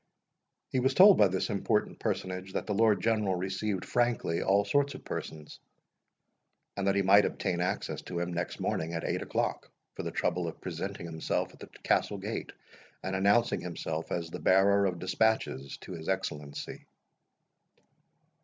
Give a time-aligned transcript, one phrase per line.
[0.69, 4.95] He was told by this important personage, that the Lord General received frankly all sorts
[4.95, 5.59] of persons;
[6.75, 10.09] and that he might obtain access to him next morning, at eight o'clock, for the
[10.09, 12.51] trouble of presenting himself at the Castle gate,
[13.03, 16.87] and announcing himself as the bearer of despatches to his Excellency.